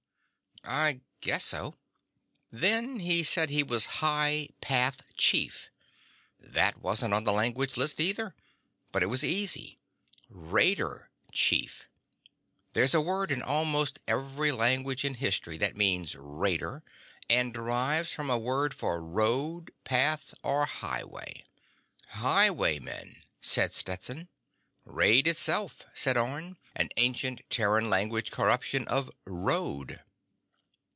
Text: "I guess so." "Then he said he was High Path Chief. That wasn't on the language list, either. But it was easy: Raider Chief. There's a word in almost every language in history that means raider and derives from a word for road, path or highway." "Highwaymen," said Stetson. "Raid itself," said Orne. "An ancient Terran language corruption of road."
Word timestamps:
"I 0.63 1.01
guess 1.21 1.43
so." 1.43 1.73
"Then 2.51 2.99
he 2.99 3.23
said 3.23 3.49
he 3.49 3.63
was 3.63 3.87
High 3.97 4.49
Path 4.61 5.15
Chief. 5.15 5.69
That 6.39 6.81
wasn't 6.83 7.15
on 7.15 7.23
the 7.23 7.31
language 7.33 7.77
list, 7.77 7.99
either. 7.99 8.35
But 8.91 9.01
it 9.01 9.07
was 9.07 9.23
easy: 9.23 9.79
Raider 10.29 11.09
Chief. 11.31 11.87
There's 12.73 12.93
a 12.93 13.01
word 13.01 13.31
in 13.31 13.41
almost 13.41 14.01
every 14.07 14.51
language 14.51 15.03
in 15.03 15.15
history 15.15 15.57
that 15.57 15.75
means 15.75 16.15
raider 16.15 16.83
and 17.27 17.51
derives 17.51 18.13
from 18.13 18.29
a 18.29 18.37
word 18.37 18.71
for 18.75 19.03
road, 19.03 19.71
path 19.83 20.35
or 20.43 20.67
highway." 20.67 21.43
"Highwaymen," 22.09 23.23
said 23.41 23.73
Stetson. 23.73 24.29
"Raid 24.85 25.25
itself," 25.25 25.87
said 25.95 26.17
Orne. 26.17 26.55
"An 26.75 26.89
ancient 26.97 27.41
Terran 27.49 27.89
language 27.89 28.29
corruption 28.29 28.87
of 28.87 29.09
road." 29.25 30.01